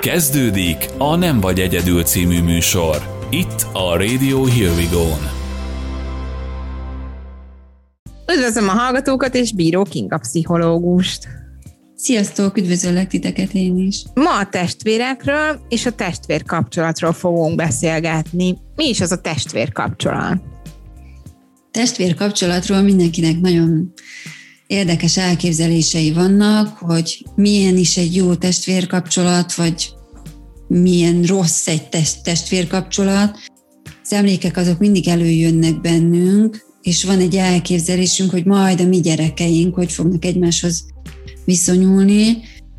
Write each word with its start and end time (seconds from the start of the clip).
Kezdődik 0.00 0.88
a 0.98 1.16
Nem 1.16 1.40
vagy 1.40 1.60
egyedül 1.60 2.02
című 2.02 2.42
műsor. 2.42 3.26
Itt 3.30 3.66
a 3.72 3.96
Radio 3.96 4.44
Here 4.44 4.70
We 4.70 4.88
Go-n. 4.92 5.28
Üdvözlöm 8.32 8.68
a 8.68 8.72
hallgatókat, 8.72 9.34
és 9.34 9.52
Bíró 9.52 9.82
Kinga 9.82 10.18
pszichológust. 10.18 11.28
Sziasztok, 11.94 12.56
üdvözöllek 12.56 13.08
titeket 13.08 13.52
én 13.52 13.78
is. 13.78 14.02
Ma 14.14 14.38
a 14.38 14.48
testvérekről 14.48 15.60
és 15.68 15.86
a 15.86 15.92
testvér 15.92 16.44
kapcsolatról 16.44 17.12
fogunk 17.12 17.56
beszélgetni. 17.56 18.56
Mi 18.76 18.88
is 18.88 19.00
az 19.00 19.12
a 19.12 19.20
testvér 19.20 19.72
kapcsolat? 19.72 20.42
Testvér 21.70 22.14
kapcsolatról 22.14 22.80
mindenkinek 22.80 23.40
nagyon 23.40 23.92
érdekes 24.68 25.16
elképzelései 25.16 26.12
vannak, 26.12 26.76
hogy 26.78 27.24
milyen 27.34 27.76
is 27.76 27.96
egy 27.96 28.14
jó 28.14 28.34
testvérkapcsolat, 28.34 29.54
vagy 29.54 29.90
milyen 30.68 31.22
rossz 31.22 31.66
egy 31.66 31.88
test- 31.88 32.22
testvérkapcsolat. 32.22 33.38
Az 34.02 34.12
emlékek 34.12 34.56
azok 34.56 34.78
mindig 34.78 35.08
előjönnek 35.08 35.80
bennünk, 35.80 36.66
és 36.82 37.04
van 37.04 37.18
egy 37.18 37.36
elképzelésünk, 37.36 38.30
hogy 38.30 38.44
majd 38.44 38.80
a 38.80 38.84
mi 38.84 39.00
gyerekeink 39.00 39.74
hogy 39.74 39.92
fognak 39.92 40.24
egymáshoz 40.24 40.84
viszonyulni, 41.44 42.36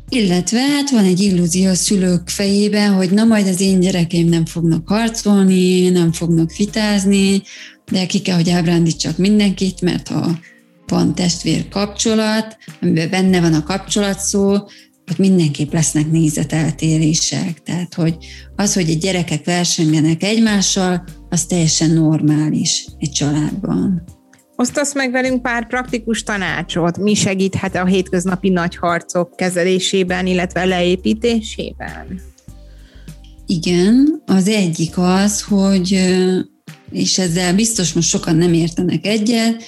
illetve 0.08 0.60
hát 0.60 0.90
van 0.90 1.04
egy 1.04 1.20
illúzió 1.20 1.68
a 1.68 1.74
szülők 1.74 2.28
fejében, 2.28 2.92
hogy 2.92 3.10
na 3.10 3.24
majd 3.24 3.46
az 3.46 3.60
én 3.60 3.80
gyerekeim 3.80 4.28
nem 4.28 4.46
fognak 4.46 4.88
harcolni, 4.88 5.88
nem 5.88 6.12
fognak 6.12 6.50
fitázni, 6.50 7.42
de 7.90 8.06
ki 8.06 8.20
kell, 8.20 8.36
hogy 8.36 8.50
ábrándítsak 8.50 9.16
mindenkit, 9.16 9.80
mert 9.80 10.08
ha 10.08 10.38
van 10.90 11.14
testvér 11.14 11.68
kapcsolat, 11.68 12.56
amiben 12.80 13.10
benne 13.10 13.40
van 13.40 13.54
a 13.54 13.62
kapcsolat 13.62 14.18
szó, 14.18 14.52
ott 15.10 15.18
mindenképp 15.18 15.72
lesznek 15.72 16.10
nézeteltérések. 16.10 17.62
Tehát, 17.62 17.94
hogy 17.94 18.16
az, 18.56 18.74
hogy 18.74 18.90
egy 18.90 18.98
gyerekek 18.98 19.44
versengenek 19.44 20.22
egymással, 20.22 21.04
az 21.28 21.44
teljesen 21.44 21.90
normális 21.90 22.86
egy 22.98 23.10
családban. 23.10 24.02
Osztasz 24.56 24.94
meg 24.94 25.10
velünk 25.10 25.42
pár 25.42 25.66
praktikus 25.66 26.22
tanácsot, 26.22 26.98
mi 26.98 27.14
segíthet 27.14 27.74
a 27.74 27.84
hétköznapi 27.84 28.48
nagy 28.48 28.76
harcok 28.76 29.36
kezelésében, 29.36 30.26
illetve 30.26 30.64
leépítésében? 30.64 32.20
Igen, 33.46 34.22
az 34.26 34.48
egyik 34.48 34.98
az, 34.98 35.42
hogy, 35.42 36.14
és 36.90 37.18
ezzel 37.18 37.54
biztos 37.54 37.92
most 37.92 38.08
sokan 38.08 38.36
nem 38.36 38.52
értenek 38.52 39.06
egyet, 39.06 39.64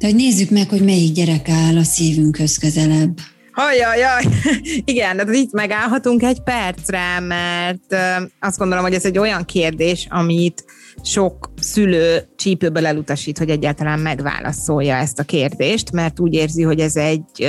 de 0.00 0.06
hogy 0.06 0.14
nézzük 0.14 0.50
meg, 0.50 0.68
hogy 0.68 0.84
melyik 0.84 1.12
gyerek 1.12 1.48
áll 1.48 1.76
a 1.76 1.82
szívünkhöz 1.82 2.56
közelebb. 2.56 3.18
Ajajaj, 3.52 4.24
igen, 4.84 5.16
de 5.16 5.32
itt 5.32 5.52
megállhatunk 5.52 6.22
egy 6.22 6.42
percre, 6.42 7.20
mert 7.20 7.96
azt 8.40 8.58
gondolom, 8.58 8.84
hogy 8.84 8.94
ez 8.94 9.04
egy 9.04 9.18
olyan 9.18 9.44
kérdés, 9.44 10.06
amit 10.10 10.64
sok 11.02 11.52
szülő 11.60 12.28
csípőből 12.36 12.86
elutasít, 12.86 13.38
hogy 13.38 13.50
egyáltalán 13.50 13.98
megválaszolja 13.98 14.94
ezt 14.94 15.18
a 15.18 15.24
kérdést, 15.24 15.92
mert 15.92 16.20
úgy 16.20 16.34
érzi, 16.34 16.62
hogy 16.62 16.80
ez 16.80 16.96
egy 16.96 17.48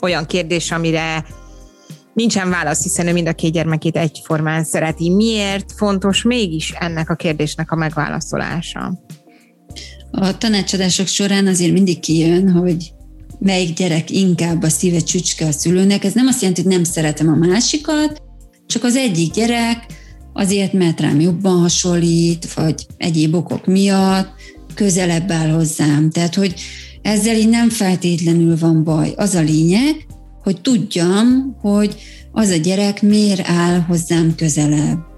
olyan 0.00 0.26
kérdés, 0.26 0.70
amire 0.70 1.24
nincsen 2.14 2.50
válasz, 2.50 2.82
hiszen 2.82 3.06
ő 3.06 3.12
mind 3.12 3.28
a 3.28 3.32
két 3.32 3.52
gyermekét 3.52 3.96
egyformán 3.96 4.64
szereti. 4.64 5.10
Miért 5.10 5.72
fontos 5.72 6.22
mégis 6.22 6.70
ennek 6.70 7.10
a 7.10 7.14
kérdésnek 7.14 7.70
a 7.70 7.76
megválaszolása? 7.76 8.92
A 10.14 10.38
tanácsadások 10.38 11.06
során 11.06 11.46
azért 11.46 11.72
mindig 11.72 12.00
kijön, 12.00 12.50
hogy 12.50 12.92
melyik 13.38 13.76
gyerek 13.76 14.10
inkább 14.10 14.62
a 14.62 14.68
szíve 14.68 15.00
csücske 15.00 15.46
a 15.46 15.52
szülőnek. 15.52 16.04
Ez 16.04 16.12
nem 16.12 16.26
azt 16.26 16.40
jelenti, 16.40 16.62
hogy 16.62 16.72
nem 16.72 16.84
szeretem 16.84 17.28
a 17.28 17.46
másikat, 17.46 18.22
csak 18.66 18.84
az 18.84 18.96
egyik 18.96 19.32
gyerek 19.32 19.86
azért, 20.32 20.72
mert 20.72 21.00
rám 21.00 21.20
jobban 21.20 21.58
hasonlít, 21.58 22.52
vagy 22.52 22.86
egyéb 22.96 23.34
okok 23.34 23.66
miatt 23.66 24.28
közelebb 24.74 25.30
áll 25.30 25.50
hozzám. 25.50 26.10
Tehát, 26.10 26.34
hogy 26.34 26.54
ezzel 27.02 27.36
így 27.36 27.48
nem 27.48 27.68
feltétlenül 27.68 28.58
van 28.58 28.84
baj. 28.84 29.12
Az 29.16 29.34
a 29.34 29.40
lényeg, 29.40 30.06
hogy 30.42 30.60
tudjam, 30.60 31.56
hogy 31.60 31.96
az 32.32 32.48
a 32.48 32.56
gyerek 32.56 33.02
miért 33.02 33.48
áll 33.48 33.80
hozzám 33.80 34.34
közelebb 34.34 35.11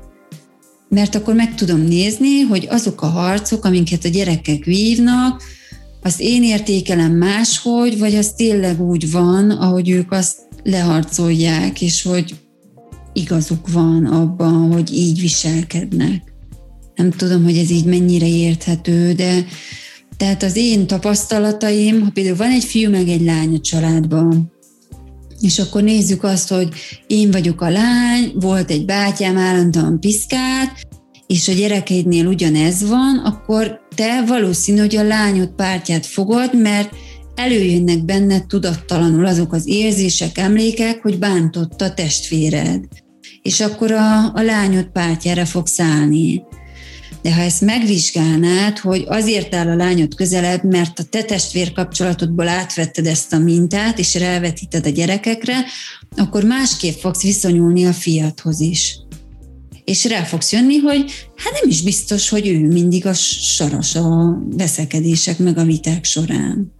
mert 0.94 1.14
akkor 1.14 1.34
meg 1.34 1.54
tudom 1.54 1.80
nézni, 1.80 2.40
hogy 2.40 2.66
azok 2.70 3.02
a 3.02 3.06
harcok, 3.06 3.64
amiket 3.64 4.04
a 4.04 4.08
gyerekek 4.08 4.64
vívnak, 4.64 5.42
azt 6.02 6.20
én 6.20 6.42
értékelem 6.42 7.12
máshogy, 7.12 7.98
vagy 7.98 8.14
az 8.14 8.32
tényleg 8.32 8.80
úgy 8.80 9.10
van, 9.10 9.50
ahogy 9.50 9.90
ők 9.90 10.12
azt 10.12 10.36
leharcolják, 10.62 11.80
és 11.80 12.02
hogy 12.02 12.34
igazuk 13.12 13.72
van 13.72 14.06
abban, 14.06 14.72
hogy 14.72 14.92
így 14.92 15.20
viselkednek. 15.20 16.32
Nem 16.94 17.10
tudom, 17.10 17.44
hogy 17.44 17.56
ez 17.56 17.70
így 17.70 17.84
mennyire 17.84 18.28
érthető, 18.28 19.12
de 19.12 19.44
tehát 20.16 20.42
az 20.42 20.56
én 20.56 20.86
tapasztalataim, 20.86 22.02
ha 22.02 22.10
például 22.10 22.36
van 22.36 22.50
egy 22.50 22.64
fiú 22.64 22.90
meg 22.90 23.08
egy 23.08 23.22
lány 23.22 23.54
a 23.54 23.60
családban, 23.60 24.52
és 25.40 25.58
akkor 25.58 25.82
nézzük 25.82 26.22
azt, 26.22 26.48
hogy 26.48 26.68
én 27.06 27.30
vagyok 27.30 27.60
a 27.60 27.70
lány, 27.70 28.32
volt 28.34 28.70
egy 28.70 28.84
bátyám, 28.84 29.36
állandóan 29.36 30.00
piszkát, 30.00 30.86
és 31.26 31.48
a 31.48 31.52
gyerekeidnél 31.52 32.26
ugyanez 32.26 32.88
van, 32.88 33.22
akkor 33.24 33.80
te 33.94 34.24
valószínű, 34.26 34.78
hogy 34.78 34.96
a 34.96 35.02
lányod 35.02 35.48
pártját 35.48 36.06
fogod, 36.06 36.60
mert 36.60 36.94
előjönnek 37.34 38.04
benne 38.04 38.46
tudattalanul 38.46 39.26
azok 39.26 39.52
az 39.52 39.66
érzések, 39.66 40.38
emlékek, 40.38 41.02
hogy 41.02 41.18
bántott 41.18 41.80
a 41.80 41.94
testvéred. 41.94 42.84
És 43.42 43.60
akkor 43.60 43.92
a, 43.92 44.32
a 44.34 44.42
lányod 44.42 44.86
pártjára 44.92 45.44
fog 45.44 45.66
szállni. 45.66 46.42
De 47.24 47.34
ha 47.34 47.40
ezt 47.40 47.60
megvizsgálnád, 47.60 48.78
hogy 48.78 49.04
azért 49.06 49.54
áll 49.54 49.68
a 49.68 49.76
lányod 49.76 50.14
közelebb, 50.14 50.64
mert 50.64 50.98
a 50.98 51.02
te 51.02 51.22
testvér 51.22 51.72
kapcsolatodból 51.72 52.48
átvetted 52.48 53.06
ezt 53.06 53.32
a 53.32 53.38
mintát, 53.38 53.98
és 53.98 54.14
rávetíted 54.14 54.86
a 54.86 54.88
gyerekekre, 54.88 55.64
akkor 56.16 56.44
másképp 56.44 56.98
fogsz 56.98 57.22
viszonyulni 57.22 57.86
a 57.86 57.92
fiathoz 57.92 58.60
is. 58.60 58.98
És 59.84 60.04
rá 60.04 60.22
fogsz 60.22 60.52
jönni, 60.52 60.76
hogy 60.76 61.28
hát 61.36 61.52
nem 61.60 61.70
is 61.70 61.82
biztos, 61.82 62.28
hogy 62.28 62.48
ő 62.48 62.66
mindig 62.66 63.06
a 63.06 63.14
saras 63.14 63.94
a 63.94 64.38
veszekedések 64.56 65.38
meg 65.38 65.58
a 65.58 65.64
viták 65.64 66.04
során. 66.04 66.72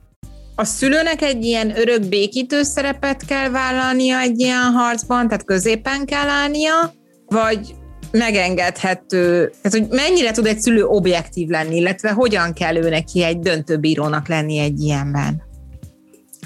A 0.54 0.64
szülőnek 0.64 1.22
egy 1.22 1.44
ilyen 1.44 1.78
örök 1.78 2.08
békítő 2.08 2.62
szerepet 2.62 3.24
kell 3.24 3.48
vállalnia 3.48 4.18
egy 4.18 4.40
ilyen 4.40 4.72
harcban, 4.72 5.28
tehát 5.28 5.44
középen 5.44 6.04
kell 6.04 6.28
állnia, 6.28 6.94
vagy 7.26 7.74
megengedhető, 8.18 9.52
tehát 9.62 9.78
hogy 9.78 9.86
mennyire 9.90 10.30
tud 10.30 10.46
egy 10.46 10.60
szülő 10.60 10.84
objektív 10.84 11.48
lenni, 11.48 11.76
illetve 11.76 12.10
hogyan 12.10 12.52
kell 12.52 12.76
ő 12.76 12.88
neki 12.88 13.22
egy 13.22 13.38
döntőbírónak 13.38 14.28
lenni 14.28 14.58
egy 14.58 14.80
ilyenben? 14.80 15.42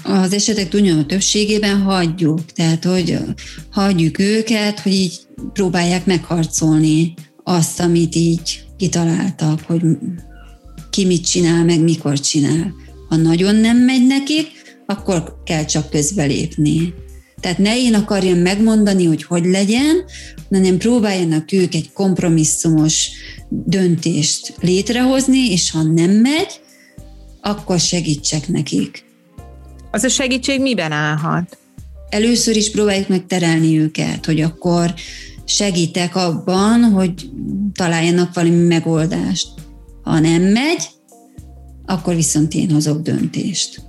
Az 0.03 0.33
esetek 0.33 0.69
túlnyomó 0.69 1.03
többségében 1.03 1.81
hagyjuk, 1.81 2.45
tehát 2.45 2.83
hogy 2.83 3.17
hagyjuk 3.71 4.19
őket, 4.19 4.79
hogy 4.79 4.93
így 4.93 5.19
próbálják 5.53 6.05
megharcolni 6.05 7.13
azt, 7.43 7.79
amit 7.79 8.15
így 8.15 8.63
kitaláltak, 8.77 9.61
hogy 9.61 9.81
ki 10.89 11.05
mit 11.05 11.29
csinál, 11.29 11.65
meg 11.65 11.79
mikor 11.79 12.19
csinál. 12.19 12.73
Ha 13.09 13.15
nagyon 13.15 13.55
nem 13.55 13.77
megy 13.77 14.07
nekik, 14.07 14.47
akkor 14.85 15.41
kell 15.45 15.65
csak 15.65 15.89
közbelépni. 15.89 16.93
Tehát 17.39 17.57
ne 17.57 17.77
én 17.77 17.93
akarjam 17.93 18.37
megmondani, 18.37 19.05
hogy 19.05 19.23
hogy 19.23 19.45
legyen, 19.45 20.03
hanem 20.49 20.77
próbáljanak 20.77 21.51
ők 21.51 21.73
egy 21.73 21.91
kompromisszumos 21.91 23.09
döntést 23.49 24.53
létrehozni, 24.59 25.51
és 25.51 25.71
ha 25.71 25.83
nem 25.83 26.11
megy, 26.11 26.61
akkor 27.41 27.79
segítsek 27.79 28.47
nekik. 28.47 29.03
Az 29.91 30.03
a 30.03 30.09
segítség 30.09 30.61
miben 30.61 30.91
állhat? 30.91 31.57
Először 32.09 32.55
is 32.55 32.71
próbáljuk 32.71 33.07
meg 33.07 33.25
terelni 33.25 33.79
őket, 33.79 34.25
hogy 34.25 34.41
akkor 34.41 34.93
segítek 35.45 36.15
abban, 36.15 36.83
hogy 36.83 37.29
találjanak 37.73 38.33
valami 38.33 38.65
megoldást. 38.65 39.47
Ha 40.03 40.19
nem 40.19 40.41
megy, 40.41 40.89
akkor 41.85 42.15
viszont 42.15 42.53
én 42.53 42.71
hozok 42.71 43.01
döntést. 43.01 43.88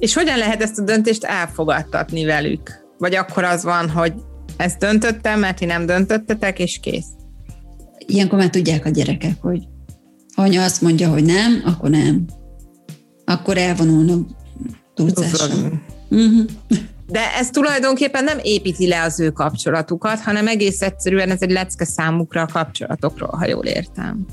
És 0.00 0.14
hogyan 0.14 0.38
lehet 0.38 0.62
ezt 0.62 0.78
a 0.78 0.82
döntést 0.82 1.24
elfogadtatni 1.24 2.24
velük? 2.24 2.70
Vagy 2.98 3.14
akkor 3.14 3.44
az 3.44 3.64
van, 3.64 3.90
hogy 3.90 4.12
ezt 4.56 4.78
döntöttem, 4.78 5.38
mert 5.38 5.58
ti 5.58 5.64
nem 5.64 5.86
döntöttetek, 5.86 6.58
és 6.58 6.78
kész? 6.82 7.06
Ilyenkor 8.06 8.38
már 8.38 8.50
tudják 8.50 8.84
a 8.84 8.88
gyerekek, 8.88 9.36
hogy 9.40 9.68
ha 10.34 10.42
anya 10.42 10.62
azt 10.62 10.80
mondja, 10.80 11.08
hogy 11.08 11.24
nem, 11.24 11.62
akkor 11.64 11.90
nem. 11.90 12.24
Akkor 13.24 13.58
elvonulnak 13.58 14.28
turzásra. 14.94 15.54
Uh-huh. 16.10 16.44
De 17.06 17.34
ez 17.38 17.50
tulajdonképpen 17.50 18.24
nem 18.24 18.38
építi 18.42 18.88
le 18.88 19.02
az 19.02 19.20
ő 19.20 19.30
kapcsolatukat, 19.30 20.20
hanem 20.20 20.46
egész 20.46 20.82
egyszerűen 20.82 21.30
ez 21.30 21.42
egy 21.42 21.50
lecke 21.50 21.84
számukra 21.84 22.42
a 22.42 22.46
kapcsolatokról, 22.46 23.36
ha 23.38 23.46
jól 23.46 23.64
értem. 23.64 24.26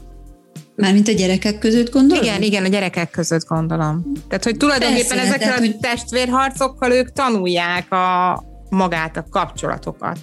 Mármint 0.77 1.07
a 1.07 1.11
gyerekek 1.11 1.59
között 1.59 1.91
gondolom? 1.91 2.23
Igen, 2.23 2.41
igen, 2.41 2.63
a 2.63 2.67
gyerekek 2.67 3.09
között 3.09 3.45
gondolom. 3.45 4.11
Tehát, 4.27 4.43
hogy 4.43 4.57
tulajdonképpen 4.57 5.17
Persze, 5.17 5.23
ezekkel 5.23 5.47
tehát, 5.47 5.59
a 5.59 5.61
hogy... 5.61 5.77
testvérharcokkal 5.77 6.91
ők 6.91 7.11
tanulják 7.11 7.91
a 7.91 8.43
magát, 8.69 9.17
a 9.17 9.25
kapcsolatokat. 9.29 10.17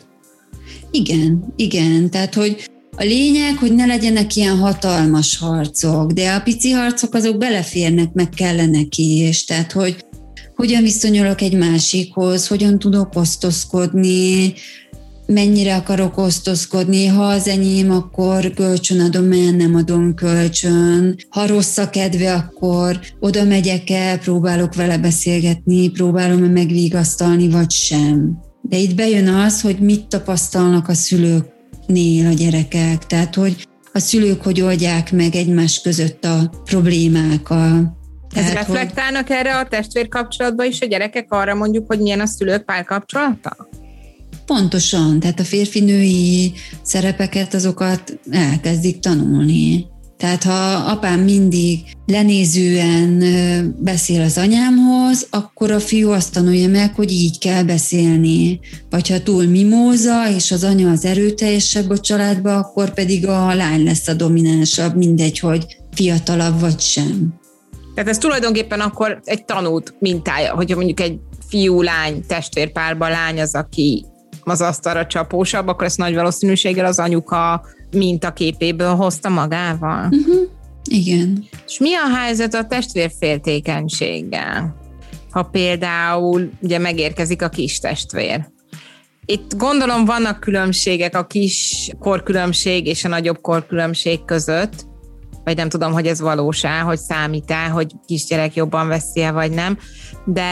Igen, 0.90 1.52
igen. 1.56 2.10
Tehát, 2.10 2.34
hogy 2.34 2.70
a 2.96 3.04
lényeg, 3.04 3.56
hogy 3.56 3.74
ne 3.74 3.86
legyenek 3.86 4.36
ilyen 4.36 4.58
hatalmas 4.58 5.38
harcok, 5.38 6.10
de 6.10 6.32
a 6.32 6.40
pici 6.40 6.70
harcok 6.70 7.14
azok 7.14 7.38
beleférnek, 7.38 8.12
meg 8.12 8.28
kellene 8.28 8.82
ki, 8.88 9.18
és 9.18 9.44
tehát, 9.44 9.72
hogy 9.72 10.04
hogyan 10.54 10.82
viszonyulok 10.82 11.40
egy 11.40 11.56
másikhoz, 11.56 12.46
hogyan 12.46 12.78
tudok 12.78 13.08
osztozkodni, 13.14 14.54
mennyire 15.26 15.74
akarok 15.74 16.18
osztozkodni, 16.18 17.06
ha 17.06 17.22
az 17.22 17.48
enyém, 17.48 17.90
akkor 17.90 18.52
kölcsön 18.54 19.00
adom 19.00 19.32
el, 19.32 19.50
nem 19.50 19.74
adom 19.74 20.14
kölcsön. 20.14 21.16
Ha 21.28 21.46
rossz 21.46 21.76
a 21.76 21.90
kedve, 21.90 22.34
akkor 22.34 23.00
oda 23.20 23.44
megyek 23.44 23.90
el, 23.90 24.18
próbálok 24.18 24.74
vele 24.74 24.98
beszélgetni, 24.98 25.90
próbálom-e 25.90 26.48
megvigasztalni, 26.48 27.48
vagy 27.48 27.70
sem. 27.70 28.38
De 28.62 28.76
itt 28.76 28.94
bejön 28.94 29.28
az, 29.28 29.60
hogy 29.60 29.78
mit 29.78 30.06
tapasztalnak 30.06 30.88
a 30.88 30.94
szülőknél 30.94 32.26
a 32.26 32.32
gyerekek, 32.32 33.06
tehát 33.06 33.34
hogy 33.34 33.66
a 33.92 33.98
szülők 33.98 34.42
hogy 34.42 34.60
oldják 34.60 35.12
meg 35.12 35.34
egymás 35.34 35.80
között 35.80 36.24
a 36.24 36.50
problémákat. 36.64 37.82
Ez 38.34 38.52
reflektálnak 38.52 39.26
hogy... 39.26 39.36
erre 39.36 39.56
a 39.56 39.68
testvér 39.68 40.08
kapcsolatban 40.08 40.66
is 40.66 40.80
a 40.80 40.86
gyerekek 40.86 41.32
arra 41.32 41.54
mondjuk, 41.54 41.86
hogy 41.86 42.00
milyen 42.00 42.20
a 42.20 42.26
szülők 42.26 42.64
párkapcsolata? 42.64 43.68
Pontosan, 44.46 45.20
tehát 45.20 45.40
a 45.40 45.44
férfinői 45.44 46.52
szerepeket 46.82 47.54
azokat 47.54 48.18
elkezdik 48.30 48.98
tanulni. 48.98 49.86
Tehát 50.16 50.42
ha 50.42 50.72
apám 50.72 51.20
mindig 51.20 51.80
lenézően 52.06 53.24
beszél 53.78 54.20
az 54.20 54.38
anyámhoz, 54.38 55.26
akkor 55.30 55.70
a 55.70 55.80
fiú 55.80 56.10
azt 56.10 56.32
tanulja 56.32 56.68
meg, 56.68 56.94
hogy 56.94 57.12
így 57.12 57.38
kell 57.38 57.62
beszélni. 57.62 58.60
Vagy 58.90 59.08
ha 59.08 59.22
túl 59.22 59.44
mimóza, 59.44 60.30
és 60.36 60.50
az 60.50 60.64
anya 60.64 60.90
az 60.90 61.04
erőteljesebb 61.04 61.90
a 61.90 61.98
családba, 61.98 62.56
akkor 62.56 62.94
pedig 62.94 63.26
a 63.26 63.54
lány 63.54 63.84
lesz 63.84 64.08
a 64.08 64.14
dominánsabb, 64.14 64.96
mindegy, 64.96 65.38
hogy 65.38 65.66
fiatalabb 65.92 66.60
vagy 66.60 66.80
sem. 66.80 67.34
Tehát 67.94 68.10
ez 68.10 68.18
tulajdonképpen 68.18 68.80
akkor 68.80 69.20
egy 69.24 69.44
tanult 69.44 69.94
mintája, 69.98 70.54
hogyha 70.54 70.76
mondjuk 70.76 71.00
egy 71.00 71.18
fiú-lány 71.48 72.24
testvérpárban 72.26 73.10
lány 73.10 73.40
az, 73.40 73.54
aki 73.54 74.04
az 74.44 74.60
asztalra 74.60 75.06
csapósabb, 75.06 75.68
akkor 75.68 75.86
ezt 75.86 75.98
nagy 75.98 76.14
valószínűséggel 76.14 76.84
az 76.84 76.98
anyuka 76.98 77.66
mintaképéből 77.90 78.94
hozta 78.94 79.28
magával. 79.28 80.08
Uh-huh. 80.10 80.48
Igen. 80.84 81.44
És 81.66 81.78
mi 81.78 81.94
a 81.94 82.16
helyzet 82.16 82.54
a 82.54 82.66
testvérféltékenységgel? 82.66 84.76
Ha 85.30 85.42
például 85.42 86.50
ugye 86.60 86.78
megérkezik 86.78 87.42
a 87.42 87.48
kis 87.48 87.78
testvér. 87.78 88.52
Itt 89.26 89.56
gondolom 89.56 90.04
vannak 90.04 90.40
különbségek 90.40 91.16
a 91.16 91.26
kis 91.26 91.90
korkülönbség 91.98 92.86
és 92.86 93.04
a 93.04 93.08
nagyobb 93.08 93.40
korkülönbség 93.40 94.24
között, 94.24 94.86
vagy 95.44 95.56
nem 95.56 95.68
tudom, 95.68 95.92
hogy 95.92 96.06
ez 96.06 96.20
valósá, 96.20 96.80
hogy 96.80 96.98
számít-e, 96.98 97.64
hogy 97.64 97.92
kisgyerek 98.06 98.54
jobban 98.54 98.88
veszi 98.88 99.20
-e, 99.20 99.30
vagy 99.30 99.50
nem, 99.50 99.78
de 100.24 100.42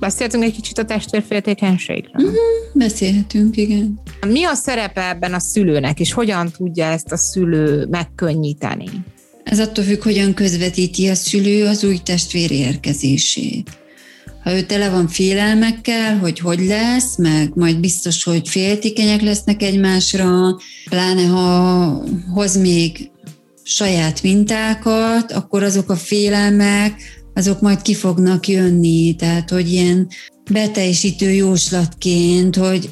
Beszéltünk 0.00 0.42
egy 0.44 0.54
kicsit 0.54 0.78
a 0.78 0.84
testvérféltékenységről? 0.84 2.24
Uh-huh, 2.24 2.36
beszélhetünk, 2.74 3.56
igen. 3.56 4.00
Mi 4.26 4.44
a 4.44 4.54
szerepe 4.54 5.08
ebben 5.08 5.34
a 5.34 5.38
szülőnek, 5.38 6.00
és 6.00 6.12
hogyan 6.12 6.50
tudja 6.56 6.84
ezt 6.84 7.12
a 7.12 7.16
szülő 7.16 7.86
megkönnyíteni? 7.90 8.88
Ez 9.44 9.58
attól 9.60 9.84
függ, 9.84 10.02
hogyan 10.02 10.34
közvetíti 10.34 11.08
a 11.08 11.14
szülő 11.14 11.66
az 11.66 11.84
új 11.84 11.98
testvér 12.04 12.50
érkezését. 12.50 13.70
Ha 14.42 14.54
ő 14.56 14.62
tele 14.62 14.90
van 14.90 15.08
félelmekkel, 15.08 16.18
hogy 16.18 16.38
hogy 16.38 16.60
lesz, 16.60 17.16
meg 17.16 17.50
majd 17.54 17.80
biztos, 17.80 18.24
hogy 18.24 18.48
féltékenyek 18.48 19.20
lesznek 19.20 19.62
egymásra, 19.62 20.56
pláne 20.88 21.22
ha 21.22 22.04
hoz 22.34 22.56
még 22.56 23.10
saját 23.62 24.22
mintákat, 24.22 25.32
akkor 25.32 25.62
azok 25.62 25.90
a 25.90 25.96
félelmek 25.96 27.17
azok 27.38 27.60
majd 27.60 27.82
ki 27.82 27.94
fognak 27.94 28.48
jönni, 28.48 29.14
tehát 29.16 29.50
hogy 29.50 29.72
ilyen 29.72 30.08
beteljesítő 30.50 31.30
jóslatként, 31.30 32.56
hogy 32.56 32.90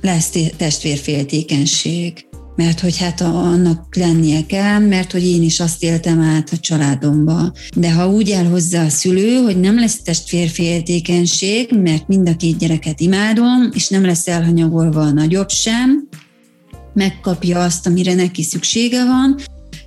lesz 0.00 0.32
testvérféltékenység. 0.56 2.26
Mert 2.56 2.80
hogy 2.80 2.98
hát 2.98 3.20
annak 3.20 3.96
lennie 3.96 4.46
kell, 4.46 4.78
mert 4.78 5.12
hogy 5.12 5.26
én 5.26 5.42
is 5.42 5.60
azt 5.60 5.82
éltem 5.82 6.20
át 6.20 6.48
a 6.52 6.56
családomba. 6.56 7.52
De 7.76 7.92
ha 7.92 8.08
úgy 8.08 8.32
áll 8.32 8.44
hozzá 8.44 8.84
a 8.84 8.88
szülő, 8.88 9.36
hogy 9.36 9.60
nem 9.60 9.78
lesz 9.78 10.02
testvérféltékenység, 10.02 11.70
mert 11.82 12.08
mind 12.08 12.28
a 12.28 12.36
két 12.36 12.58
gyereket 12.58 13.00
imádom, 13.00 13.70
és 13.72 13.88
nem 13.88 14.04
lesz 14.04 14.28
elhanyagolva 14.28 15.00
a 15.00 15.12
nagyobb 15.12 15.48
sem, 15.48 16.08
megkapja 16.94 17.60
azt, 17.60 17.86
amire 17.86 18.14
neki 18.14 18.42
szüksége 18.42 19.04
van, 19.04 19.38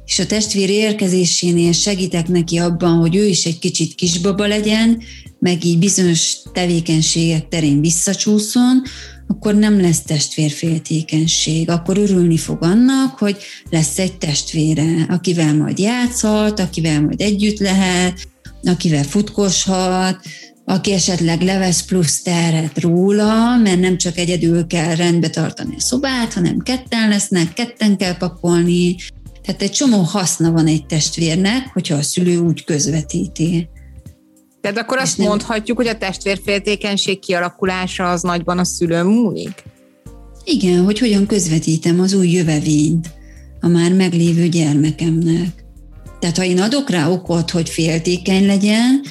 és 0.08 0.20
a 0.20 0.26
testvér 0.26 0.70
érkezésénél 0.70 1.72
segítek 1.72 2.28
neki 2.28 2.58
abban, 2.58 2.98
hogy 2.98 3.16
ő 3.16 3.26
is 3.26 3.46
egy 3.46 3.60
kicsit 3.60 3.96
kisbaba 3.96 4.48
legyen, 4.48 5.02
meg 5.40 5.66
így 5.66 5.80
bizonyos 5.80 6.38
tevékenységek 6.54 7.48
terén 7.48 7.82
visszacsúszon, 7.82 8.82
akkor 9.28 9.56
nem 9.56 9.82
lesz 9.82 10.02
testvérféltékenység. 10.02 11.70
Akkor 11.70 11.98
örülni 11.98 12.38
fog 12.38 12.64
annak, 12.64 13.18
hogy 13.18 13.38
lesz 13.70 14.00
egy 14.00 14.18
testvére, 14.18 15.06
akivel 15.10 15.56
majd 15.56 15.80
játszhat, 15.80 16.60
akivel 16.60 17.02
majd 17.02 17.22
együtt 17.22 17.60
lehet, 17.60 18.28
akivel 18.64 19.04
futkoshat, 19.04 20.20
aki 20.66 20.92
esetleg 20.92 21.42
levesz 21.42 21.82
plusz 21.82 22.22
terhet 22.22 22.80
róla, 22.80 23.58
mert 23.58 23.80
nem 23.80 23.98
csak 23.98 24.18
egyedül 24.18 24.68
kell 24.68 24.96
rendbe 24.96 25.30
tartani 25.30 25.76
a 25.78 25.82
szobát, 25.82 26.34
hanem 26.34 26.58
ketten 26.60 27.10
lesznek, 27.10 27.54
ketten 27.54 27.98
kell 27.98 28.18
pakolni, 28.18 28.96
tehát 29.48 29.62
egy 29.62 29.72
csomó 29.72 30.02
haszna 30.02 30.52
van 30.52 30.68
egy 30.68 30.86
testvérnek, 30.86 31.70
hogyha 31.74 31.96
a 31.96 32.02
szülő 32.02 32.38
úgy 32.38 32.64
közvetíti. 32.64 33.70
Tehát 34.62 34.78
akkor 34.78 34.98
azt 34.98 35.18
nem... 35.18 35.28
mondhatjuk, 35.28 35.78
hogy 35.78 35.88
a 35.88 35.98
testvérféltékenység 35.98 37.20
kialakulása 37.20 38.10
az 38.10 38.22
nagyban 38.22 38.58
a 38.58 38.64
szülő 38.64 39.04
múlik? 39.04 39.64
Igen, 40.44 40.84
hogy 40.84 41.00
hogyan 41.00 41.26
közvetítem 41.26 42.00
az 42.00 42.14
új 42.14 42.30
jövevényt 42.30 43.10
a 43.62 43.68
már 43.68 43.94
meglévő 43.94 44.48
gyermekemnek. 44.48 45.66
Tehát 46.20 46.38
ha 46.38 46.44
én 46.44 46.62
adok 46.62 46.90
rá 46.90 47.10
okot, 47.10 47.50
hogy 47.50 47.70
féltékeny 47.70 48.46
legyen, 48.46 49.02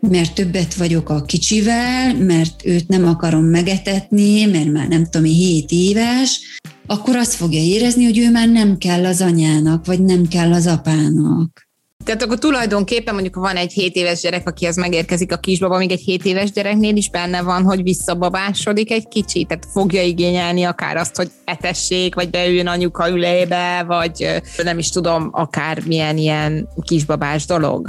mert 0.00 0.34
többet 0.34 0.74
vagyok 0.74 1.08
a 1.08 1.22
kicsivel, 1.22 2.14
mert 2.14 2.64
őt 2.64 2.88
nem 2.88 3.06
akarom 3.06 3.44
megetetni, 3.44 4.44
mert 4.44 4.72
már 4.72 4.88
nem 4.88 5.04
tudom, 5.04 5.26
7 5.26 5.70
éves, 5.70 6.40
akkor 6.86 7.16
azt 7.16 7.34
fogja 7.34 7.60
érezni, 7.60 8.04
hogy 8.04 8.18
ő 8.18 8.30
már 8.30 8.48
nem 8.48 8.78
kell 8.78 9.04
az 9.04 9.20
anyának, 9.20 9.86
vagy 9.86 10.02
nem 10.02 10.28
kell 10.28 10.52
az 10.52 10.66
apának. 10.66 11.64
Tehát 12.04 12.22
akkor 12.22 12.38
tulajdonképpen 12.38 13.14
mondjuk 13.14 13.34
van 13.34 13.56
egy 13.56 13.72
7 13.72 13.94
éves 13.94 14.20
gyerek, 14.20 14.48
akihez 14.48 14.76
megérkezik 14.76 15.32
a 15.32 15.36
kisbaba, 15.36 15.78
még 15.78 15.90
egy 15.90 16.00
7 16.00 16.24
éves 16.24 16.50
gyereknél 16.50 16.96
is 16.96 17.10
benne 17.10 17.42
van, 17.42 17.62
hogy 17.62 17.82
visszababásodik 17.82 18.90
egy 18.90 19.08
kicsit, 19.08 19.48
tehát 19.48 19.66
fogja 19.72 20.02
igényelni 20.02 20.62
akár 20.62 20.96
azt, 20.96 21.16
hogy 21.16 21.30
etessék, 21.44 22.14
vagy 22.14 22.30
beüljön 22.30 22.66
anyuka 22.66 23.10
ülébe, 23.10 23.84
vagy 23.86 24.42
nem 24.62 24.78
is 24.78 24.90
tudom, 24.90 25.28
akár 25.32 25.82
milyen 25.86 26.16
ilyen 26.16 26.68
kisbabás 26.82 27.46
dolog. 27.46 27.88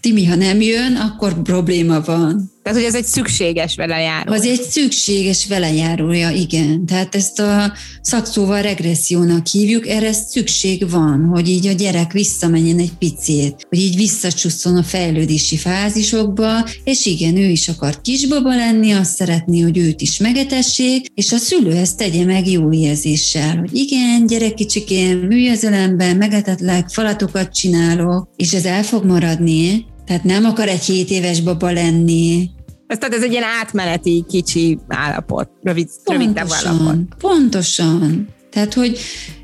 Timi, 0.00 0.24
ha 0.24 0.34
nem 0.34 0.60
jön, 0.60 0.96
akkor 0.96 1.42
probléma 1.42 2.00
van. 2.00 2.52
Tehát, 2.64 2.78
hogy 2.78 2.88
ez 2.88 2.94
egy 2.94 3.04
szükséges 3.04 3.76
velejáró. 3.76 4.32
Az 4.32 4.46
egy 4.46 4.62
szükséges 4.62 5.46
velejárója, 5.46 6.30
igen. 6.30 6.86
Tehát 6.86 7.14
ezt 7.14 7.40
a 7.40 7.72
szakszóval 8.02 8.62
regressziónak 8.62 9.46
hívjuk, 9.46 9.88
erre 9.88 10.12
szükség 10.12 10.90
van, 10.90 11.24
hogy 11.24 11.48
így 11.48 11.66
a 11.66 11.72
gyerek 11.72 12.12
visszamenjen 12.12 12.78
egy 12.78 12.92
picit, 12.98 13.66
hogy 13.68 13.78
így 13.78 13.96
visszacsusszon 13.96 14.76
a 14.76 14.82
fejlődési 14.82 15.56
fázisokba, 15.56 16.68
és 16.84 17.06
igen, 17.06 17.36
ő 17.36 17.46
is 17.46 17.68
akar 17.68 18.00
kisbaba 18.00 18.54
lenni, 18.54 18.92
azt 18.92 19.14
szeretné, 19.16 19.60
hogy 19.60 19.78
őt 19.78 20.00
is 20.00 20.18
megetessék, 20.18 21.06
és 21.14 21.32
a 21.32 21.36
szülő 21.36 21.76
ezt 21.76 21.96
tegye 21.96 22.24
meg 22.24 22.48
jó 22.50 22.72
érzéssel, 22.72 23.56
hogy 23.56 23.74
igen, 23.74 24.26
gyerek 24.26 24.54
kicsikém, 24.54 25.18
műjezelemben, 25.18 26.16
megetetlek, 26.16 26.88
falatokat 26.88 27.54
csinálok, 27.54 28.28
és 28.36 28.52
ez 28.52 28.64
el 28.64 28.82
fog 28.82 29.04
maradni, 29.04 29.92
tehát 30.06 30.24
nem 30.24 30.44
akar 30.44 30.68
egy 30.68 30.84
7 30.84 31.10
éves 31.10 31.40
baba 31.40 31.70
lenni. 31.70 32.50
Ez, 32.86 32.98
tehát 32.98 33.14
ez 33.14 33.22
egy 33.22 33.30
ilyen 33.30 33.44
átmeneti 33.60 34.24
kicsi 34.28 34.78
állapot, 34.88 35.50
rövid, 35.62 35.88
rövid 36.04 36.38
állapot. 36.38 36.96
Pontosan. 37.18 38.28
Tehát, 38.50 38.74
hogy 38.74 38.98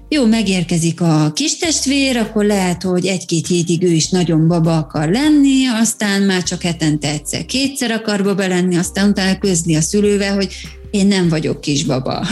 jó, 0.08 0.26
megérkezik 0.26 1.00
a 1.00 1.32
kis 1.34 1.56
testvér, 1.56 2.16
akkor 2.16 2.44
lehet, 2.44 2.82
hogy 2.82 3.06
egy-két 3.06 3.46
hétig 3.46 3.82
ő 3.82 3.90
is 3.90 4.08
nagyon 4.08 4.48
baba 4.48 4.76
akar 4.76 5.08
lenni, 5.08 5.66
aztán 5.66 6.22
már 6.22 6.42
csak 6.42 6.62
hetente 6.62 7.08
egyszer, 7.08 7.44
kétszer 7.44 7.90
akar 7.90 8.24
baba 8.24 8.46
lenni, 8.46 8.76
aztán 8.76 9.08
utána 9.08 9.38
közli 9.38 9.74
a 9.74 9.80
szülővel, 9.80 10.34
hogy 10.34 10.54
én 10.90 11.06
nem 11.06 11.28
vagyok 11.28 11.60
kisbaba. 11.60 12.26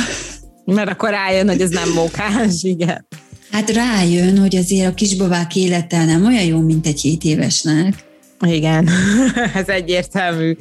Mert 0.65 0.91
akkor 0.91 1.11
rájön, 1.11 1.49
hogy 1.49 1.61
ez 1.61 1.71
nem 1.71 1.93
mókás, 1.93 2.63
igen. 2.63 3.07
Hát 3.51 3.71
rájön, 3.71 4.39
hogy 4.39 4.57
azért 4.57 4.87
a 4.87 4.95
kisbabák 4.95 5.57
élete 5.57 6.05
nem 6.05 6.25
olyan 6.25 6.45
jó, 6.45 6.61
mint 6.61 6.87
egy 6.87 7.01
hét 7.01 7.25
évesnek. 7.25 8.08
Igen, 8.47 8.89
ez 9.55 9.69
egyértelmű, 9.69 10.57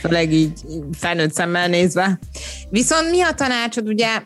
főleg 0.00 0.32
így 0.32 0.60
felnőtt 0.98 1.32
szemmel 1.32 1.68
nézve. 1.68 2.18
Viszont 2.70 3.10
mi 3.10 3.22
a 3.22 3.32
tanácsod, 3.32 3.88
ugye 3.88 4.22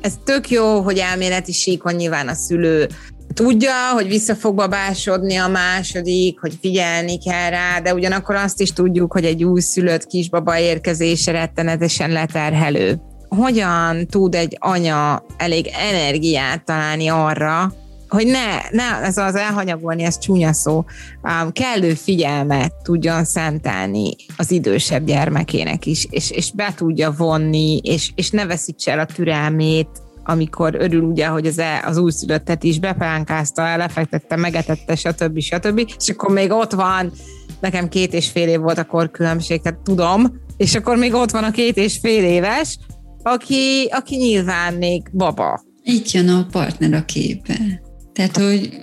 ez 0.00 0.12
tök 0.24 0.50
jó, 0.50 0.80
hogy 0.80 0.98
elméleti 0.98 1.52
síkon 1.52 1.94
nyilván 1.94 2.28
a 2.28 2.34
szülő 2.34 2.88
tudja, 3.34 3.90
hogy 3.92 4.08
vissza 4.08 4.34
fog 4.34 4.54
babásodni 4.54 5.36
a 5.36 5.48
második, 5.48 6.40
hogy 6.40 6.58
figyelni 6.60 7.18
kell 7.18 7.50
rá, 7.50 7.80
de 7.80 7.94
ugyanakkor 7.94 8.34
azt 8.34 8.60
is 8.60 8.72
tudjuk, 8.72 9.12
hogy 9.12 9.24
egy 9.24 9.44
újszülött 9.44 10.06
kisbaba 10.06 10.58
érkezése 10.58 11.30
rettenetesen 11.30 12.10
leterhelő. 12.10 13.00
Hogyan 13.28 14.06
tud 14.06 14.34
egy 14.34 14.56
anya 14.60 15.24
elég 15.36 15.70
energiát 15.90 16.64
találni 16.64 17.08
arra, 17.08 17.72
hogy 18.08 18.26
ne, 18.26 18.60
ne 18.70 19.02
ez 19.02 19.16
az 19.16 19.34
elhanyagolni, 19.34 20.02
ez 20.02 20.18
csúnya 20.18 20.52
szó, 20.52 20.84
um, 21.22 21.52
kellő 21.52 21.94
figyelmet 21.94 22.74
tudjon 22.82 23.24
szentelni 23.24 24.14
az 24.36 24.50
idősebb 24.50 25.04
gyermekének 25.04 25.86
is, 25.86 26.06
és, 26.10 26.30
és 26.30 26.52
be 26.52 26.72
tudja 26.76 27.14
vonni, 27.16 27.76
és, 27.82 28.10
és 28.14 28.30
ne 28.30 28.46
veszítse 28.46 28.92
el 28.92 28.98
a 28.98 29.04
türelmét, 29.04 29.88
amikor 30.24 30.74
örül 30.78 31.02
ugye, 31.02 31.26
hogy 31.26 31.46
az, 31.46 31.58
e, 31.58 31.82
az 31.86 31.96
újszülöttet 31.96 32.62
is 32.62 32.78
bepánkázta, 32.78 33.76
lefektette, 33.76 34.36
megetette, 34.36 34.94
stb. 34.96 35.40
stb. 35.40 35.92
És 35.98 36.08
akkor 36.08 36.30
még 36.30 36.50
ott 36.50 36.72
van, 36.72 37.12
nekem 37.60 37.88
két 37.88 38.12
és 38.12 38.28
fél 38.28 38.48
év 38.48 38.60
volt 38.60 38.78
a 38.78 38.84
korkülönbség, 38.84 39.60
tehát 39.60 39.78
tudom, 39.78 40.40
és 40.56 40.74
akkor 40.74 40.96
még 40.96 41.14
ott 41.14 41.30
van 41.30 41.44
a 41.44 41.50
két 41.50 41.76
és 41.76 41.98
fél 41.98 42.24
éves, 42.24 42.78
aki, 43.22 43.88
aki 43.90 44.16
nyilván 44.16 44.74
még 44.74 45.02
baba. 45.12 45.60
Itt 45.82 46.10
jön 46.10 46.28
a 46.28 46.46
partner 46.50 46.92
a 46.92 47.04
képe. 47.04 47.85
Tehát, 48.16 48.36
hogy 48.36 48.80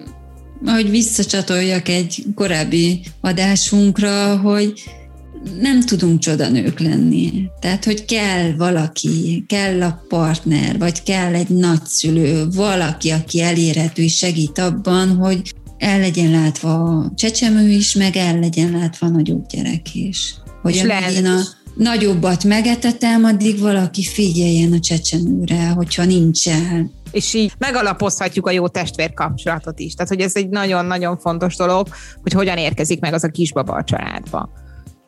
ahogy 0.65 0.89
visszacsatoljak 0.89 1.87
egy 1.87 2.25
korábbi 2.35 3.01
adásunkra, 3.21 4.37
hogy 4.37 4.83
nem 5.59 5.81
tudunk 5.81 6.19
csodanők 6.19 6.79
lenni. 6.79 7.45
Tehát, 7.59 7.85
hogy 7.85 8.05
kell 8.05 8.55
valaki, 8.55 9.43
kell 9.47 9.81
a 9.81 10.05
partner, 10.07 10.77
vagy 10.77 11.03
kell 11.03 11.33
egy 11.33 11.49
nagyszülő, 11.49 12.47
valaki, 12.55 13.09
aki 13.09 13.41
elérhető 13.41 14.01
és 14.01 14.17
segít 14.17 14.57
abban, 14.57 15.15
hogy 15.15 15.53
el 15.77 15.99
legyen 15.99 16.31
látva 16.31 16.73
a 16.73 17.11
csecsemő 17.15 17.69
is, 17.69 17.93
meg 17.93 18.15
el 18.15 18.39
legyen 18.39 18.71
látva 18.71 19.07
a 19.07 19.09
nagyobb 19.09 19.45
gyerek 19.47 19.95
is. 19.95 20.35
Hogy 20.61 20.75
én 21.15 21.25
a 21.25 21.41
nagyobbat 21.75 22.43
megetetem, 22.43 23.23
addig 23.23 23.59
valaki 23.59 24.03
figyeljen 24.03 24.73
a 24.73 24.79
csecsemőre, 24.79 25.67
hogyha 25.67 26.05
nincsen 26.05 26.91
és 27.13 27.33
így 27.33 27.51
megalapozhatjuk 27.57 28.47
a 28.47 28.51
jó 28.51 28.67
testvér 28.67 29.13
kapcsolatot 29.13 29.79
is. 29.79 29.93
Tehát, 29.93 30.11
hogy 30.11 30.21
ez 30.21 30.35
egy 30.35 30.49
nagyon-nagyon 30.49 31.17
fontos 31.17 31.55
dolog, 31.55 31.87
hogy 32.21 32.33
hogyan 32.33 32.57
érkezik 32.57 32.99
meg 32.99 33.13
az 33.13 33.23
a 33.23 33.27
kisbaba 33.27 33.73
a 33.73 33.83
családba. 33.83 34.49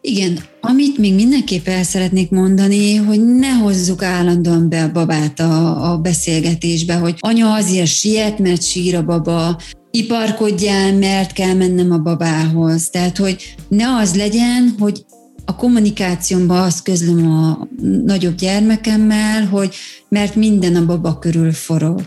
Igen, 0.01 0.39
amit 0.62 0.98
még 0.98 1.15
mindenképp 1.15 1.67
el 1.67 1.84
szeretnék 1.84 2.29
mondani, 2.29 2.95
hogy 2.95 3.25
ne 3.25 3.51
hozzuk 3.51 4.03
állandóan 4.03 4.69
be 4.69 4.84
a 4.84 4.91
babát 4.91 5.39
a, 5.39 5.91
a 5.91 5.98
beszélgetésbe, 5.98 6.95
hogy 6.95 7.15
anya 7.19 7.53
azért 7.53 7.88
siet, 7.88 8.39
mert 8.39 8.63
sír 8.63 8.95
a 8.95 9.03
baba, 9.03 9.57
iparkodjál, 9.91 10.93
mert 10.93 11.31
kell 11.31 11.53
mennem 11.53 11.91
a 11.91 11.98
babához. 11.98 12.89
Tehát, 12.89 13.17
hogy 13.17 13.55
ne 13.67 13.95
az 13.95 14.15
legyen, 14.15 14.75
hogy 14.79 15.05
a 15.46 15.56
kommunikációmban 15.56 16.62
azt 16.62 16.84
közlöm 16.84 17.32
a 17.32 17.68
nagyobb 18.06 18.36
gyermekemmel, 18.36 19.46
hogy 19.46 19.75
mert 20.10 20.36
minden 20.36 20.75
a 20.75 20.86
baba 20.86 21.20
körül 21.20 21.52
forog. 21.52 22.02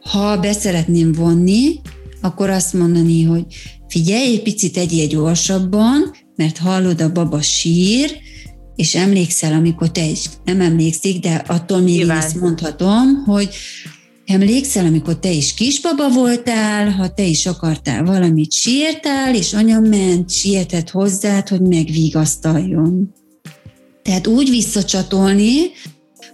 Ha 0.00 0.38
beszeretném 0.38 1.12
vonni, 1.12 1.80
akkor 2.20 2.50
azt 2.50 2.72
mondani, 2.72 3.22
hogy 3.22 3.44
figyelj, 3.88 4.32
egy 4.32 4.42
picit 4.42 4.76
egyél 4.76 5.06
gyorsabban, 5.06 6.12
mert 6.36 6.58
hallod 6.58 7.00
a 7.00 7.12
baba 7.12 7.40
sír, 7.40 8.16
és 8.76 8.94
emlékszel, 8.94 9.52
amikor 9.52 9.90
te 9.90 10.04
is 10.04 10.24
nem 10.44 10.60
emlékszik, 10.60 11.20
de 11.20 11.44
attól 11.46 11.80
még 11.80 11.98
én 11.98 12.10
ezt 12.10 12.40
mondhatom, 12.40 13.24
hogy 13.24 13.48
emlékszel, 14.26 14.84
amikor 14.84 15.18
te 15.18 15.30
is 15.30 15.54
kisbaba 15.54 16.08
voltál, 16.08 16.90
ha 16.90 17.14
te 17.14 17.22
is 17.22 17.46
akartál 17.46 18.04
valamit, 18.04 18.52
sírtál, 18.52 19.34
és 19.34 19.52
anya 19.52 19.80
ment, 19.80 20.30
sietett 20.30 20.90
hozzád, 20.90 21.48
hogy 21.48 21.60
megvigasztaljon. 21.60 23.14
Tehát 24.02 24.26
úgy 24.26 24.50
visszacsatolni, 24.50 25.50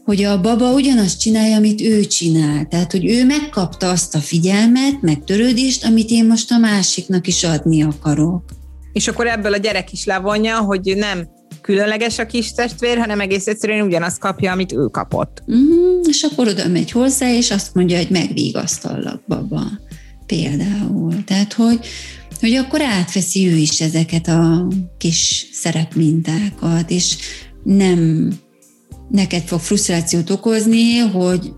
hogy 0.04 0.22
a 0.22 0.40
baba 0.40 0.72
ugyanazt 0.72 1.20
csinálja, 1.20 1.56
amit 1.56 1.80
ő 1.80 2.06
csinál. 2.06 2.66
Tehát, 2.66 2.92
hogy 2.92 3.06
ő 3.06 3.24
megkapta 3.24 3.90
azt 3.90 4.14
a 4.14 4.18
figyelmet, 4.18 5.00
meg 5.00 5.24
törődést, 5.24 5.84
amit 5.84 6.10
én 6.10 6.26
most 6.26 6.50
a 6.50 6.58
másiknak 6.58 7.26
is 7.26 7.44
adni 7.44 7.82
akarok. 7.82 8.42
És 8.92 9.08
akkor 9.08 9.26
ebből 9.26 9.52
a 9.52 9.56
gyerek 9.56 9.92
is 9.92 10.04
levonja, 10.04 10.58
hogy 10.58 10.94
nem 10.96 11.28
különleges 11.68 12.18
a 12.18 12.26
kis 12.26 12.52
testvér, 12.52 12.98
hanem 12.98 13.20
egész 13.20 13.46
egyszerűen 13.46 13.86
ugyanazt 13.86 14.18
kapja, 14.18 14.52
amit 14.52 14.72
ő 14.72 14.86
kapott. 14.86 15.42
Mm, 15.52 16.00
és 16.08 16.22
akkor 16.22 16.48
oda 16.48 16.68
megy 16.68 16.90
hozzá, 16.90 17.32
és 17.32 17.50
azt 17.50 17.74
mondja, 17.74 17.96
hogy 17.96 18.10
megvigasztallak, 18.10 19.22
baba. 19.26 19.62
Például. 20.26 21.24
Tehát, 21.24 21.52
hogy, 21.52 21.86
hogy 22.40 22.54
akkor 22.54 22.82
átveszi 22.82 23.48
ő 23.48 23.56
is 23.56 23.80
ezeket 23.80 24.28
a 24.28 24.68
kis 24.98 25.48
szerepmintákat, 25.52 26.90
és 26.90 27.16
nem 27.64 28.28
neked 29.10 29.42
fog 29.42 29.60
frusztrációt 29.60 30.30
okozni, 30.30 30.98
hogy 30.98 31.52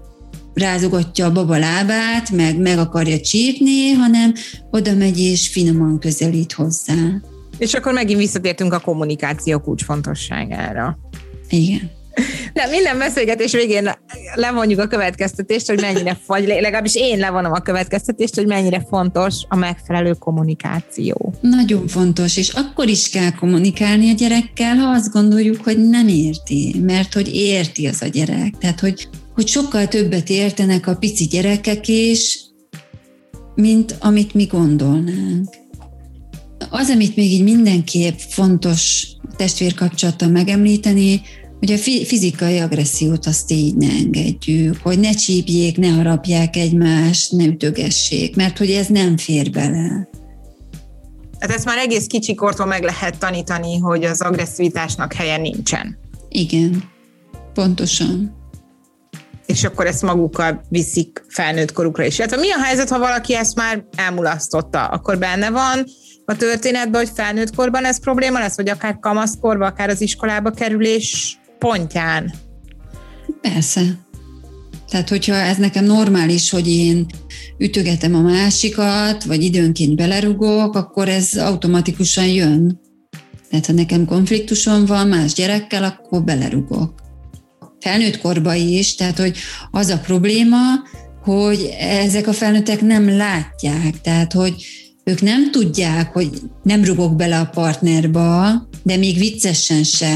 rázogatja 0.54 1.26
a 1.26 1.32
baba 1.32 1.58
lábát, 1.58 2.30
meg 2.30 2.58
meg 2.58 2.78
akarja 2.78 3.20
csípni, 3.20 3.90
hanem 3.90 4.34
oda 4.70 4.94
megy 4.94 5.18
és 5.18 5.48
finoman 5.48 5.98
közelít 5.98 6.52
hozzá. 6.52 7.20
És 7.60 7.74
akkor 7.74 7.92
megint 7.92 8.18
visszatértünk 8.18 8.72
a 8.72 8.78
kommunikáció 8.78 9.58
kulcsfontosságára. 9.58 10.98
Igen. 11.48 11.90
De 12.52 12.66
minden 12.66 12.98
beszélgetés 12.98 13.52
végén 13.52 13.90
levonjuk 14.34 14.80
a 14.80 14.86
következtetést, 14.86 15.68
hogy 15.68 15.80
mennyire, 15.80 16.18
vagy 16.26 16.46
legalábbis 16.46 16.94
én 16.94 17.18
levonom 17.18 17.52
a 17.52 17.60
következtetést, 17.60 18.34
hogy 18.34 18.46
mennyire 18.46 18.86
fontos 18.88 19.34
a 19.48 19.56
megfelelő 19.56 20.12
kommunikáció. 20.12 21.34
Nagyon 21.40 21.86
fontos, 21.86 22.36
és 22.36 22.48
akkor 22.48 22.88
is 22.88 23.10
kell 23.10 23.32
kommunikálni 23.32 24.10
a 24.10 24.14
gyerekkel, 24.14 24.76
ha 24.76 24.90
azt 24.90 25.12
gondoljuk, 25.12 25.64
hogy 25.64 25.88
nem 25.88 26.08
érti, 26.08 26.76
mert 26.82 27.14
hogy 27.14 27.34
érti 27.34 27.86
az 27.86 28.02
a 28.02 28.06
gyerek. 28.06 28.58
Tehát, 28.58 28.80
hogy, 28.80 29.08
hogy 29.34 29.46
sokkal 29.46 29.88
többet 29.88 30.28
értenek 30.28 30.86
a 30.86 30.96
pici 30.96 31.24
gyerekek 31.24 31.88
is, 31.88 32.40
mint 33.54 33.96
amit 34.00 34.34
mi 34.34 34.44
gondolnánk. 34.44 35.59
Az, 36.70 36.90
amit 36.90 37.16
még 37.16 37.32
így 37.32 37.42
mindenképp 37.42 38.18
fontos 38.18 39.06
testvérkapcsolattal 39.36 40.28
megemlíteni, 40.28 41.20
hogy 41.58 41.72
a 41.72 41.78
fizikai 42.04 42.58
agressziót 42.58 43.26
azt 43.26 43.50
így 43.50 43.76
ne 43.76 43.88
engedjük, 43.88 44.76
hogy 44.82 44.98
ne 44.98 45.10
csípjék, 45.10 45.76
ne 45.76 45.88
harapják 45.88 46.56
egymást, 46.56 47.32
ne 47.32 47.44
ütögessék, 47.44 48.36
mert 48.36 48.58
hogy 48.58 48.70
ez 48.70 48.86
nem 48.86 49.16
fér 49.16 49.50
bele. 49.50 50.08
Hát 51.38 51.50
ezt 51.50 51.64
már 51.64 51.78
egész 51.78 52.06
kicsikortól 52.06 52.66
meg 52.66 52.82
lehet 52.82 53.18
tanítani, 53.18 53.78
hogy 53.78 54.04
az 54.04 54.20
agresszivitásnak 54.20 55.12
helye 55.12 55.36
nincsen. 55.36 55.98
Igen, 56.28 56.84
pontosan. 57.54 58.38
És 59.46 59.64
akkor 59.64 59.86
ezt 59.86 60.02
magukkal 60.02 60.62
viszik 60.68 61.24
felnőtt 61.28 61.72
korukra 61.72 62.04
is. 62.04 62.20
Hát 62.20 62.36
mi 62.36 62.50
a 62.50 62.62
helyzet, 62.62 62.88
ha 62.88 62.98
valaki 62.98 63.34
ezt 63.34 63.54
már 63.54 63.84
elmulasztotta? 63.96 64.84
Akkor 64.84 65.18
benne 65.18 65.50
van 65.50 65.86
a 66.30 66.36
történetben, 66.36 67.00
hogy 67.00 67.10
felnőtt 67.14 67.54
korban 67.54 67.84
ez 67.84 68.00
probléma 68.00 68.38
lesz, 68.38 68.56
vagy 68.56 68.68
akár 68.68 68.98
kamaszkorban, 68.98 69.68
akár 69.68 69.88
az 69.88 70.00
iskolába 70.00 70.50
kerülés 70.50 71.38
pontján? 71.58 72.32
Persze. 73.40 73.80
Tehát, 74.90 75.08
hogyha 75.08 75.34
ez 75.34 75.56
nekem 75.56 75.84
normális, 75.84 76.50
hogy 76.50 76.68
én 76.68 77.06
ütögetem 77.58 78.14
a 78.14 78.20
másikat, 78.20 79.24
vagy 79.24 79.42
időnként 79.42 79.96
belerugok, 79.96 80.74
akkor 80.76 81.08
ez 81.08 81.36
automatikusan 81.36 82.26
jön. 82.26 82.80
Tehát, 83.50 83.66
ha 83.66 83.72
nekem 83.72 84.04
konfliktusom 84.04 84.86
van 84.86 85.08
más 85.08 85.32
gyerekkel, 85.32 85.84
akkor 85.84 86.24
belerugok. 86.24 86.94
Felnőtt 87.80 88.18
korban 88.18 88.56
is, 88.56 88.94
tehát, 88.94 89.18
hogy 89.18 89.36
az 89.70 89.88
a 89.88 89.98
probléma, 89.98 90.58
hogy 91.22 91.74
ezek 91.78 92.26
a 92.26 92.32
felnőttek 92.32 92.80
nem 92.80 93.16
látják, 93.16 94.00
tehát, 94.00 94.32
hogy 94.32 94.54
ők 95.10 95.20
nem 95.20 95.50
tudják, 95.50 96.12
hogy 96.12 96.30
nem 96.62 96.84
rugok 96.84 97.16
bele 97.16 97.38
a 97.38 97.50
partnerba, 97.54 98.50
de 98.82 98.96
még 98.96 99.18
viccesen 99.18 99.82
se, 99.84 100.14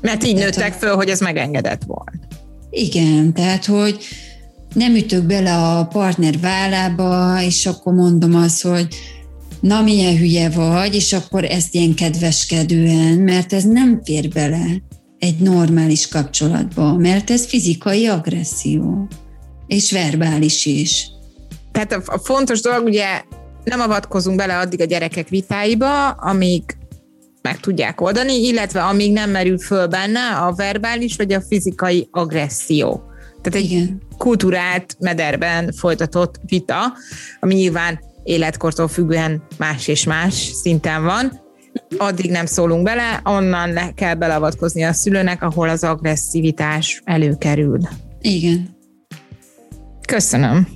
mert 0.00 0.24
így 0.24 0.34
tehát, 0.34 0.56
nőttek 0.56 0.72
föl, 0.72 0.94
hogy 0.94 1.08
ez 1.08 1.20
megengedett 1.20 1.82
volt. 1.86 2.18
Igen, 2.70 3.34
tehát 3.34 3.64
hogy 3.64 3.98
nem 4.74 4.94
ütök 4.94 5.24
bele 5.24 5.54
a 5.54 5.84
partner 5.84 6.40
vállába, 6.40 7.42
és 7.42 7.66
akkor 7.66 7.92
mondom 7.92 8.34
azt, 8.34 8.62
hogy 8.62 8.88
na 9.60 9.82
milyen 9.82 10.16
hülye 10.16 10.50
vagy, 10.50 10.94
és 10.94 11.12
akkor 11.12 11.44
ezt 11.44 11.74
ilyen 11.74 11.94
kedveskedően, 11.94 13.18
mert 13.18 13.52
ez 13.52 13.64
nem 13.64 14.00
fér 14.04 14.28
bele 14.28 14.82
egy 15.18 15.38
normális 15.38 16.08
kapcsolatba, 16.08 16.96
mert 16.96 17.30
ez 17.30 17.46
fizikai 17.46 18.06
agresszió, 18.06 19.08
és 19.66 19.92
verbális 19.92 20.66
is. 20.66 21.10
Tehát 21.72 21.92
a 21.92 22.18
fontos 22.18 22.60
dolog, 22.60 22.84
ugye 22.84 23.22
nem 23.64 23.80
avatkozunk 23.80 24.36
bele 24.36 24.58
addig 24.58 24.80
a 24.80 24.84
gyerekek 24.84 25.28
vitáiba, 25.28 26.10
amíg 26.10 26.62
meg 27.42 27.60
tudják 27.60 28.00
oldani, 28.00 28.46
illetve 28.46 28.82
amíg 28.82 29.12
nem 29.12 29.30
merül 29.30 29.58
föl 29.58 29.86
benne 29.86 30.20
a 30.20 30.52
verbális 30.52 31.16
vagy 31.16 31.32
a 31.32 31.40
fizikai 31.40 32.08
agresszió. 32.10 33.02
Tehát 33.42 33.64
egy 33.64 33.70
Igen. 33.70 34.02
kultúrált 34.18 34.96
mederben 34.98 35.72
folytatott 35.72 36.40
vita, 36.46 36.92
ami 37.40 37.54
nyilván 37.54 38.00
életkortól 38.24 38.88
függően 38.88 39.42
más 39.58 39.88
és 39.88 40.04
más 40.04 40.34
szinten 40.34 41.04
van, 41.04 41.40
addig 41.96 42.30
nem 42.30 42.46
szólunk 42.46 42.82
bele, 42.82 43.20
onnan 43.24 43.72
le 43.72 43.92
kell 43.94 44.14
belavatkozni 44.14 44.82
a 44.82 44.92
szülőnek, 44.92 45.42
ahol 45.42 45.68
az 45.68 45.84
agresszivitás 45.84 47.02
előkerül. 47.04 47.78
Igen. 48.20 48.76
Köszönöm. 50.06 50.68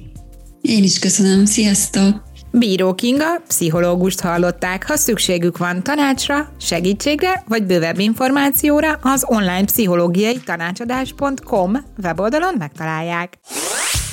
Én 0.61 0.83
is 0.83 0.99
köszönöm. 0.99 1.45
Sziasztok! 1.45 2.32
Bíró 2.53 2.95
Kinga, 2.95 3.41
pszichológust 3.49 4.21
hallották. 4.21 4.87
Ha 4.87 4.97
szükségük 4.97 5.59
van 5.59 5.83
tanácsra, 5.83 6.53
segítségre 6.61 7.45
vagy 7.49 7.65
bővebb 7.65 7.99
információra, 7.99 8.99
az 9.03 9.25
online 9.27 9.65
pszichológiai 9.65 10.41
tanácsadás.com 10.41 11.77
weboldalon 12.03 12.55
megtalálják. 12.59 13.39